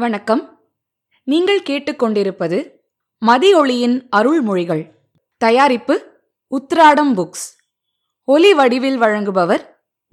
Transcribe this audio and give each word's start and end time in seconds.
வணக்கம். 0.00 0.60
நீங்கள் 1.24 1.62
கேட்டுக்கொண்டிருப்பது 1.62 2.70
மதியொளியின் 3.26 4.08
அருள்மொழிகள். 4.16 4.90
தயாரிப்பு 5.36 6.20
உத்ராடம் 6.50 7.14
புக்ஸ். 7.16 7.60
ஒலி 8.24 8.54
வடிவில் 8.54 9.00
வழங்குபவர் 9.00 9.66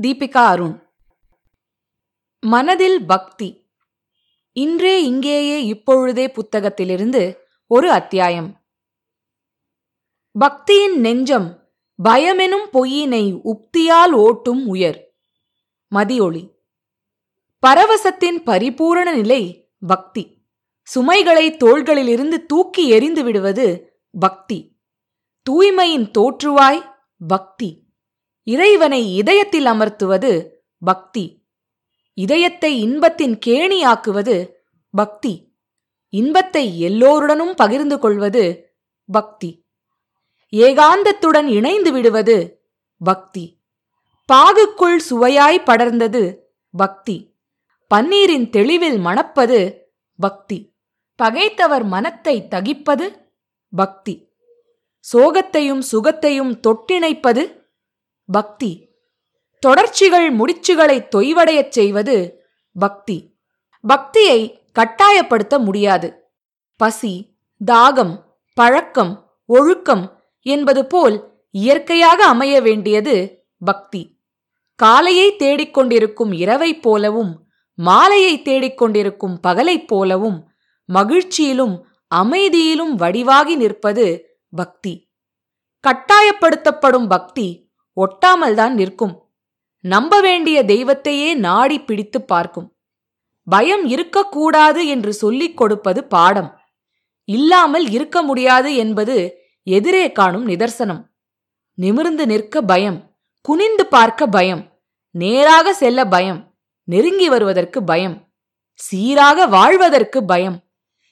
தீபிகா 0.04 0.38
அருண். 0.38 0.88
மனதில் 2.40 3.06
பக்தி. 3.06 3.70
இன்றே 4.52 5.04
இங்கேயே 5.04 5.66
இப்பொழுதே 5.66 6.32
புத்தகத்திலிருந்து 6.32 7.36
ஒரு 7.68 7.92
அத்தியாயம். 7.92 8.62
பக்தியின் 10.40 10.96
நெஞ்சம் 10.96 11.70
பயமெனும் 12.04 12.68
பொய்யினை 12.74 13.40
உப்தியால் 13.44 14.12
ஓட்டும் 14.12 14.66
உயர். 14.66 15.16
மதியொளி. 15.96 16.52
பரவசத்தின் 17.68 18.44
பரிபூரண 18.44 19.16
நிலை 19.16 19.62
பக்தி. 19.80 20.46
சுமைகளை 20.84 21.54
தோள்களிலிருந்து 21.54 22.46
தூக்கி 22.46 22.90
எறிந்து 22.90 23.24
விடுவது 23.24 24.00
பக்தி. 24.12 24.78
தூய்மையின் 25.50 26.12
தோற்றுவாய் 26.18 26.84
பக்தி. 27.28 27.84
இறைவனை 28.44 29.16
இதயத்தில் 29.16 29.66
அமர்த்துவது 29.66 30.50
பக்தி. 30.80 31.46
இதயத்தை 32.14 32.82
இன்பத்தின் 32.82 33.40
கேணியாக்குவது 33.46 34.50
பக்தி. 34.92 35.56
இன்பத்தை 36.10 36.80
எல்லோருடனும் 36.80 37.56
பகிர்ந்து 37.56 38.00
கொள்வது 38.00 38.76
பக்தி. 39.06 39.66
ஏகாந்தத்துடன் 40.52 41.46
இணைந்து 41.46 41.92
விடுவது 41.92 42.68
பக்தி. 42.98 43.62
பாகுக்குள் 44.26 45.02
சுவையாய் 45.10 45.64
படர்ந்தது 45.66 46.36
பக்தி. 46.72 47.37
பன்னீரின் 47.96 48.50
தெளிவில் 48.50 48.98
மணப்பது 48.98 49.82
பக்தி. 50.18 50.76
பகைத்தவர் 51.24 51.84
மனத்தை 51.84 52.48
தகிப்பது 52.50 53.30
பக்தி. 53.70 54.32
சோகத்தையும் 55.14 55.82
சுகத்தையும் 55.92 56.60
தொட்டிணைப்பது 56.68 57.64
பக்தி. 58.26 58.90
தொடர்ச்சிகள் 59.60 60.36
முடிச்சுகளை 60.36 61.08
தொய்வடையச் 61.16 61.70
செய்வது 61.70 62.44
பக்தி. 62.74 63.38
பக்தியை 63.82 64.66
கட்டாயப்படுத்த 64.80 65.60
முடியாது. 65.60 66.32
பசி 66.78 67.38
தாகம் 67.66 68.24
பழக்கம் 68.54 69.32
ஒழுக்கம் 69.46 70.24
என்பது 70.42 70.86
போல் 70.86 71.42
இயற்கையாக 71.50 72.26
அமைய 72.26 72.62
வேண்டியது 72.62 73.46
பக்தி. 73.60 74.20
காலையை 74.76 75.34
தேடிக்கொண்டிருக்கும் 75.34 76.34
இரவைப் 76.34 76.82
போலவும் 76.82 77.47
மாலையை 77.78 78.42
தேடிக்கொண்டிருக்கும் 78.42 79.36
பகலைப் 79.42 79.88
போலவும் 79.88 80.52
மகிழ்ச்சியிலும் 80.94 81.82
அமைதியிலும் 82.16 82.96
வடிவாகி 82.98 83.56
நிற்பது 83.56 84.38
பக்தி. 84.50 85.12
கட்டாயப்படுத்தப்படும் 85.88 87.08
பக்தி 87.08 87.70
ஒட்டாமல்தான் 87.96 88.70
நிற்கும். 88.70 89.30
நம்ப 89.80 90.22
வேண்டிய 90.22 90.64
தெய்வத்தையே 90.64 91.36
நாடி 91.36 91.82
பிடித்து 91.82 92.22
பார்க்கும். 92.22 92.78
பயம் 93.46 93.86
இருக்கக்கூடாது 93.86 94.88
என்று 94.88 95.14
சொல்லிக் 95.14 95.58
கொடுப்பது 95.58 96.04
பாடம். 96.04 96.60
இல்லாமல் 97.24 97.90
இருக்க 97.90 98.22
முடியாது 98.22 98.76
என்பது 98.76 99.38
எதிரே 99.64 100.12
காணும் 100.12 100.48
நிதர்சனம். 100.48 101.04
நிமிர்ந்து 101.74 102.26
நிற்க 102.26 102.62
பயம் 102.62 103.16
குனிந்து 103.42 103.86
பார்க்க 103.86 104.28
பயம் 104.28 104.80
நேராக 105.12 105.74
செல்ல 105.74 106.06
பயம். 106.06 106.47
நெருங்கி 106.88 107.30
வருவதற்கு 107.30 107.84
பயம். 107.84 108.34
சீராக 108.74 109.48
வாழ்வதற்கு 109.48 110.26
பயம். 110.26 110.64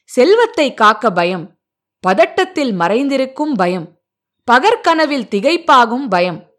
செல்வத்தை 0.06 0.74
காக்க 0.74 1.12
பயம். 1.12 1.60
பதட்டத்தில் 2.08 2.72
மறைந்திருக்கும் 2.74 3.54
பயம். 3.56 4.02
பகற்கனவில் 4.52 5.28
திகைப்பாகும் 5.36 6.08
பயம். 6.10 6.50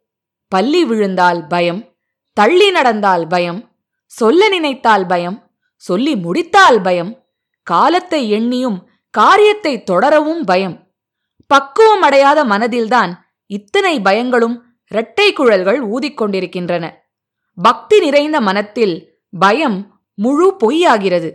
பள்ளி 0.49 0.85
விழுந்தால் 0.85 1.47
பயம். 1.47 1.97
தள்ளி 2.33 2.71
நடந்தால் 2.71 3.27
பயம். 3.27 3.77
சொல்ல 4.07 4.49
நினைத்தால் 4.49 5.07
பயம். 5.07 5.51
சொல்லி 5.77 6.17
முடித்தால் 6.17 6.81
பயம். 6.81 7.25
காலத்தை 7.63 8.33
எண்ணியும் 8.33 8.85
காரியத்தை 9.11 9.83
தொடரவும் 9.83 10.45
பயம். 10.45 10.93
பக்குவம் 11.47 12.03
அடையாத 12.03 12.45
மனதில்தான் 12.45 13.13
இத்தனை 13.47 14.01
பயங்களும் 14.01 14.61
இரட்டை 14.89 15.33
குழல்கள் 15.33 15.89
ஊதிக்கொண்டிருக்கின்றன. 15.89 17.06
பக்தி 17.63 18.01
நிறைந்த 18.01 18.41
மனத்தில் 18.41 19.19
பயம் 19.39 20.01
முழு 20.15 20.57
பொய்யாகிறது. 20.65 21.35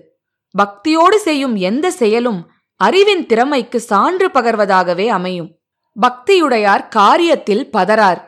பக்தியோடு 0.52 1.20
செய்யும் 1.20 1.56
எந்த 1.56 1.92
செயலும் 1.92 2.52
அறிவின் 2.76 3.26
திறமைக்கு 3.26 3.80
சான்று 3.80 4.28
பகர்வதாகவே 4.28 5.08
அமையும். 5.08 5.60
பக்தியுடையார் 6.02 6.88
காரியத்தில் 6.96 7.70
பதறார். 7.74 8.22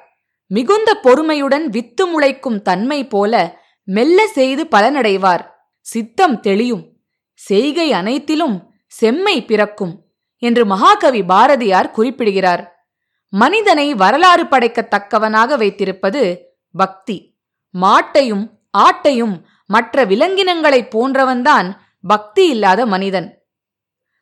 மிகுந்த 0.47 0.99
பொறுமையுடன் 1.03 1.69
வித்து 1.69 2.07
முளைக்கும் 2.07 2.61
தன்மை 2.61 3.07
போல 3.07 3.59
மெல்ல 3.83 4.27
செய்து 4.27 4.67
பலனடைவார். 4.71 5.45
சித்தம் 5.79 6.39
தெளியும். 6.39 6.97
செய்கை 7.33 7.91
அனைத்திலும் 7.91 8.73
செம்மை 8.87 9.45
பிறக்கும் 9.45 10.05
என்று 10.37 10.65
மகாகவி 10.65 11.23
பாரதியார் 11.23 11.91
குறிப்பிடுகிறார். 11.91 12.87
மனிதனை 13.29 13.93
வரலாறு 13.93 14.43
படைக்கத்தக்கவனாக 14.43 15.57
வைத்திருப்பது 15.57 16.51
பக்தி. 16.73 17.32
மாட்டையும் 17.81 18.49
ஆட்டையும் 18.77 19.41
மற்ற 19.65 20.05
விலங்கினங்களைப் 20.05 20.97
போன்றவன்தான் 20.97 21.73
பக்தி 22.01 22.47
இல்லாத 22.47 22.85
மனிதன். 22.85 23.45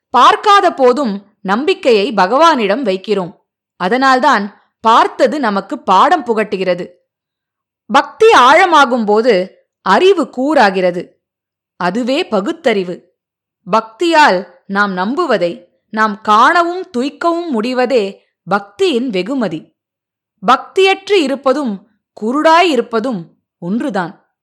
பார்க்காத 0.09 0.73
போதும் 0.73 1.25
நம்பிக்கையை 1.41 2.11
பகவானிடம் 2.11 2.83
வைக்கிறோம். 2.83 3.35
அதனால்தான் 3.75 4.61
பார்த்தது 4.81 5.39
நமக்கு 5.39 5.79
பாடம் 5.79 6.25
புகட்டுகிறது. 6.25 6.89
பக்தி 7.85 8.27
ஆழமாகும் 8.31 9.05
போது 9.05 9.57
அறிவு 9.81 10.29
கூறாகிறது 10.37 11.09
அதுவே 11.75 12.27
பகுத்தறிவு. 12.27 13.15
பக்தியால் 13.71 14.47
நாம் 14.65 14.97
நம்புவதை 14.97 15.65
நாம் 15.89 16.21
காணவும் 16.21 16.83
துய்க்கவும் 16.97 17.47
முடிவதே 17.49 18.25
பக்தியின் 18.47 19.07
வெகுமதி. 19.07 19.75
பக்தியற்று 20.47 21.11
இருப்பதும் 21.11 21.89
குருடாய் 22.21 22.69
இருப்பதும் 22.69 23.40
ஒன்றுதான். 23.61 24.37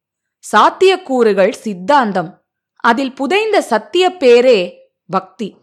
சாத்தியக்கூறுகள் 0.53 1.51
சித்தாந்தம். 1.51 2.47
அதில் 2.75 3.15
புதைந்த 3.15 3.63
சத்திய 3.63 4.11
பேரே 4.11 4.73
பக்தி. 5.09 5.57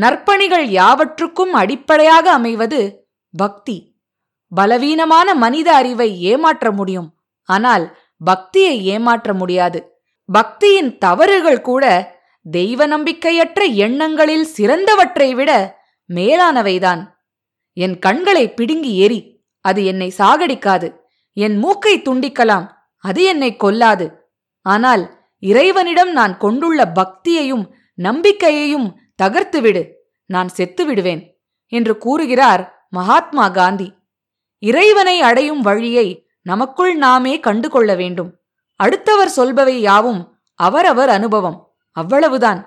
நற்பணிகள் 0.00 0.64
யாவற்றுக்கும் 0.64 1.52
அடிப்படையாக 1.52 2.32
அமைவது 2.32 3.08
பக்தி. 3.36 3.96
பலவீனமான 4.54 5.34
மனித 5.34 5.74
அறிவை 5.74 6.22
ஏமாற்ற 6.22 6.70
முடியும். 6.70 7.14
ஆனால் 7.44 7.96
பக்தியை 8.24 8.84
ஏமாற்ற 8.84 9.32
முடியாது. 9.32 10.02
பக்தியின் 10.38 10.98
தவறுகள் 10.98 11.60
கூட 11.60 12.14
தெய்வ 12.50 12.86
நம்பிக்கையற்ற 12.86 13.74
எண்ணங்களில் 13.74 14.46
சிறந்தவற்றை 14.56 15.34
விட 15.34 15.78
மேலானவைதான். 16.14 17.02
என் 17.72 17.98
கண்களை 17.98 18.54
பிடுங்கி 18.54 18.98
எரி 18.98 19.44
அது 19.60 19.84
என்னை 19.84 20.14
சாகடிக்காது. 20.18 20.96
என் 21.32 21.56
மூக்கை 21.56 21.98
துண்டிக்கலாம். 21.98 22.73
அது 23.04 23.22
என்னை 23.22 23.50
கொல்லாது. 23.56 24.06
ஆனால் 24.66 25.02
இறைவனிடம் 25.42 26.12
நான் 26.12 26.34
கொண்டுள்ள 26.36 26.80
பக்தியையும் 26.94 27.64
நம்பிக்கையையும் 27.98 28.88
தகர்த்துவிடு. 29.22 29.82
நான் 30.30 30.48
செத்து 30.48 30.82
விடுவேன் 30.84 31.22
என்று 31.72 31.94
கூறுகிறார் 31.98 32.62
மகாத்மா 32.90 33.48
காந்தி. 33.48 33.88
இறைவனை 34.62 35.16
அடையும் 35.20 35.60
வழியை 35.60 36.06
நமக்குள் 36.42 36.94
நாமே 36.96 37.34
கண்டுகொள்ள 37.40 37.90
வேண்டும். 37.94 38.30
அடுத்தவர் 38.80 39.32
சொல்பவை 39.36 39.76
யாவும் 39.88 40.20
அவரவர் 40.60 41.08
அனுபவம். 41.08 41.58
அவ்வளவுதான். 41.96 42.60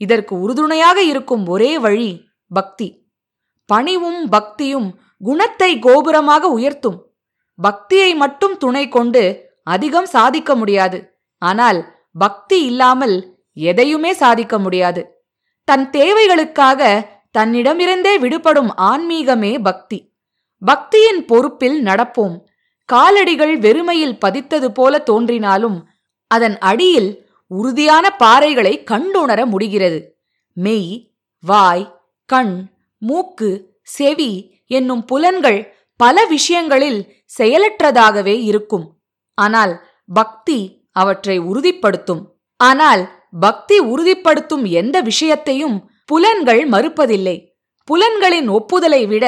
இதற்கு 0.00 0.34
உறுதுணையாக 0.40 0.98
இருக்கும் 1.02 1.44
ஒரே 1.46 1.78
வழி 1.78 2.10
பக்தி. 2.50 2.88
பணிவும் 3.70 4.28
பக்தியும் 4.28 4.88
குணத்தை 5.18 5.78
கோபுரமாக 5.78 6.48
உயர்த்தும். 6.48 6.98
பக்தியை 7.58 8.10
மட்டும் 8.14 8.54
துணை 8.56 8.84
கொண்டு 8.88 9.22
அதிகம் 9.62 10.06
சாதிக்க 10.06 10.54
முடியாது. 10.54 11.18
ஆனால் 11.38 11.94
பக்தி 12.18 12.62
இல்லாமல் 12.62 13.36
எதையுமே 13.52 14.12
சாதிக்க 14.12 14.58
முடியாது. 14.58 15.24
தன் 15.64 15.90
தேவைகளுக்காக 15.90 17.06
தன்னிடமிருந்தே 17.38 18.18
விடுபடும் 18.18 18.74
ஆன்மீகமே 18.76 19.62
பக்தி. 19.62 20.12
பக்தியின் 20.66 21.26
பொறுப்பில் 21.26 21.84
நடப்போம். 21.84 22.40
காலடிகள் 22.92 23.58
வெறுமையில் 23.58 24.18
பதித்தது 24.26 24.68
போல 24.68 24.98
தோன்றினாலும் 24.98 25.88
அதன் 26.26 26.58
அடியில் 26.58 27.30
உறுதியான 27.46 28.16
பாறைகளை 28.18 28.84
கண்டுணர 28.90 29.46
முடிகிறது. 29.46 30.16
மெய் 30.52 31.10
வாய் 31.40 32.00
கண் 32.26 32.68
மூக்கு 32.98 33.80
செவி 33.82 34.62
என்னும் 34.66 35.04
புலன்கள் 35.04 35.76
பல 35.96 36.24
விஷயங்களில் 36.26 37.16
செயலற்றதாகவே 37.38 38.42
இருக்கும். 38.42 39.01
ஆனால் 39.34 39.86
பக்தி 40.08 40.88
அவற்றை 40.92 41.38
உறுதிப்படுத்தும். 41.38 42.22
ஆனால் 42.56 43.02
பக்தி 43.40 43.78
உறுதிப்படுத்தும் 43.80 44.64
எந்த 44.64 45.00
விஷயத்தையும் 45.00 45.90
புலன்கள் 46.04 46.68
மறுப்பதில்லை. 46.68 47.60
புலன்களின் 47.84 48.48
ஒப்புதலை 48.48 49.06
விட 49.06 49.26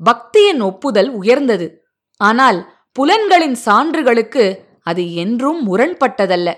பக்தியின் 0.00 0.60
ஒப்புதல் 0.60 1.10
உயர்ந்தது. 1.10 1.66
ஆனால் 2.16 2.72
புலன்களின் 2.92 3.56
சான்றுகளுக்கு 3.66 4.58
அது 4.82 5.14
என்றும் 5.14 5.60
முரண்பட்டதல்ல. 5.68 6.48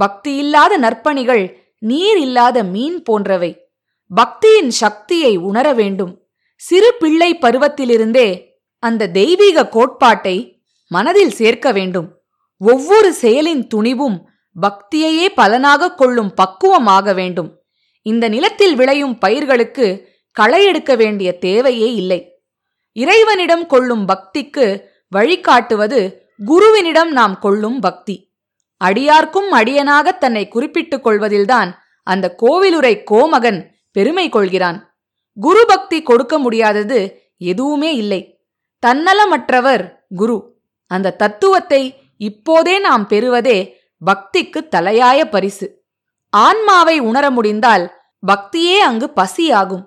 பக்தியில்லாத 0.00 0.72
நற்பணிகள் 0.78 1.44
நீர் 1.78 2.18
இல்லாத 2.18 2.64
மீன் 2.64 3.02
போன்றவை. 3.02 3.68
பக்தியின் 4.16 4.68
சக்தியை 4.68 5.36
உணர 5.36 5.72
வேண்டும். 5.72 6.22
சிறு 6.56 6.94
பிள்ளை 6.94 7.38
பருவத்திலிருந்தே 7.40 8.28
அந்த 8.78 9.08
தெய்வீக 9.08 9.68
கோட்பாட்டை 9.68 10.62
மனதில் 10.86 11.30
சேர்க்க 11.30 11.72
வேண்டும். 11.72 12.19
ஒவ்வொரு 12.62 13.14
செயலின் 13.20 13.66
துணிவும் 13.66 14.28
பக்தியையே 14.60 15.26
பலனாக 15.34 15.94
கொள்ளும் 15.94 16.34
பக்குவமாக 16.34 17.14
வேண்டும். 17.14 17.62
இந்த 18.02 18.28
நிலத்தில் 18.28 18.74
விளையும் 18.74 19.18
பயிர்களுக்கு 19.18 19.86
களை 20.32 20.64
எடுக்க 20.64 20.94
வேண்டிய 20.94 21.38
தேவையே 21.38 21.94
இல்லை. 21.94 22.42
இறைவனிடம் 22.92 23.66
கொள்ளும் 23.66 24.04
பக்திக்கு 24.08 24.84
வழிகாட்டுவது 25.08 26.00
குருவினிடம் 26.46 27.10
நாம் 27.10 27.38
கொள்ளும் 27.38 27.80
பக்தி. 27.80 28.16
அடியார்க்கும் 28.84 29.50
அடியனாக 29.50 30.12
தன்னை 30.12 30.48
குறிப்பிட்டுக் 30.48 31.06
கொள்வதில்தான் 31.06 31.70
அந்த 32.02 32.34
கோவிலுரை 32.42 33.02
கோமகன் 33.10 33.60
பெருமை 33.92 34.28
கொள்கிறான். 34.28 34.78
குரு 35.40 35.64
பக்தி 35.66 36.02
கொடுக்க 36.02 36.38
முடியாதது 36.38 37.30
எதுவுமே 37.38 37.94
இல்லை. 37.94 38.44
தன்னலமற்றவர் 38.86 39.94
குரு. 40.14 40.60
அந்த 40.86 41.16
தத்துவத்தை 41.16 41.82
இப்போதே 42.20 42.78
நாம் 42.78 43.06
பெறுவதே 43.06 43.80
பக்திக்கு 44.06 44.68
தலையாய 44.68 45.24
பரிசு. 45.24 45.84
ஆன்மாவை 46.30 46.98
உணர 46.98 47.30
முடிந்தால் 47.30 47.94
பக்தியே 48.26 48.78
அங்கு 48.78 49.12
பசியாகும். 49.16 49.84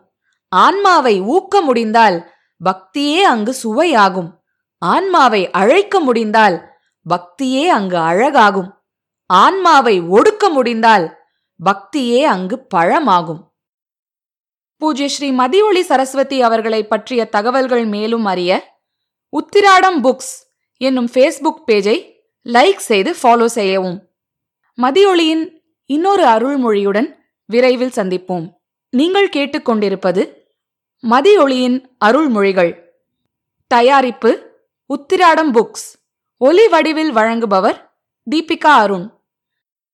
ஆன்மாவை 0.47 1.21
ஊக்க 1.21 1.62
முடிந்தால் 1.62 2.31
பக்தியே 2.65 3.21
அங்கு 3.21 3.56
சுவையாகும். 3.63 4.30
ஆன்மாவை 4.77 5.51
அழைக்க 5.51 6.00
முடிந்தால் 6.00 6.69
பக்தியே 7.09 7.68
அங்கு 7.68 7.97
அழகாகும். 7.97 8.69
ஆன்மாவை 9.25 10.01
ஒடுக்க 10.01 10.50
முடிந்தால் 10.50 11.18
பக்தியே 11.59 12.24
அங்கு 12.24 12.68
பழமாகும். 12.75 13.41
பூஜ்ய 14.77 15.07
ஸ்ரீ 15.07 15.31
மதியொளி 15.31 15.81
சரஸ்வதி 15.81 16.41
அவர்களை 16.41 16.88
பற்றிய 16.88 17.25
தகவல்கள் 17.25 17.85
மேலும் 17.85 18.25
அறிய 18.25 18.80
உத்திராடம் 19.30 20.03
புக்ஸ் 20.03 20.33
என்னும் 20.77 21.09
ஃபேஸ்புக் 21.13 21.63
பேஜை 21.71 22.12
லைக் 22.50 22.75
செய்து 22.75 23.16
ஃபாலோ 23.24 23.45
செய்யவும். 23.45 24.10
மதியொளியின் 24.81 25.62
இன்னொரு 25.86 26.25
அருள்மொழியுடன் 26.25 27.16
விரைவில் 27.45 27.92
சந்திப்போம். 27.95 28.54
நீங்கள் 28.90 29.30
கேட்டுக்கொண்டிருப்பது 29.30 30.34
மதியொளியின் 31.10 31.86
அருள்மொழிகள். 32.06 32.80
தயாரிப்பு 33.68 34.62
உத்திராடம் 34.94 35.54
புக்ஸ். 35.54 35.95
ஒலி 36.38 36.68
வடிவில் 36.68 37.16
வழங்குபவர் 37.16 37.90
தீபிகா 38.31 38.74
அருண். 38.81 39.12